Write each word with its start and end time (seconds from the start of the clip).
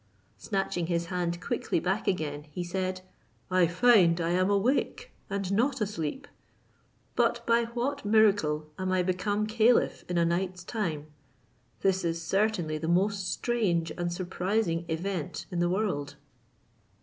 Snatching 0.39 0.87
his 0.87 1.05
hand 1.13 1.39
quickly 1.39 1.79
back 1.79 2.07
again, 2.07 2.45
he 2.49 2.63
said, 2.63 3.01
"I 3.51 3.67
find 3.67 4.19
I 4.19 4.31
am 4.31 4.49
awake 4.49 5.11
and 5.29 5.51
not 5.53 5.79
asleep. 5.79 6.27
But 7.15 7.45
by 7.45 7.65
what 7.75 8.03
miracle 8.03 8.67
am 8.79 8.91
I 8.91 9.03
become 9.03 9.45
caliph 9.45 10.03
in 10.09 10.17
a 10.17 10.25
night's 10.25 10.63
time! 10.63 11.05
this 11.81 12.03
is 12.03 12.19
certainly 12.19 12.79
the 12.79 12.87
most 12.87 13.31
strange 13.31 13.91
and 13.95 14.11
surprising 14.11 14.85
event 14.87 15.45
in 15.51 15.59
the 15.59 15.69
world!" 15.69 16.15